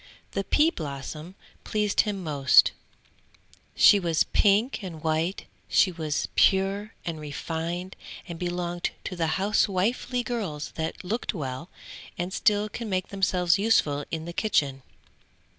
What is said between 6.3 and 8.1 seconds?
pure and refined